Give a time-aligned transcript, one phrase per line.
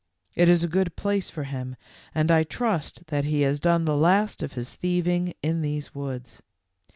[0.33, 1.75] It is a good place for him,
[2.15, 6.41] and I trust that he has done the last of his thieving in these woods.